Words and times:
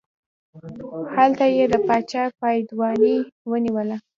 هلته 1.15 1.45
یې 1.55 1.65
د 1.73 1.75
باچا 1.87 2.23
پایدواني 2.39 3.15
ونیوله. 3.49 3.97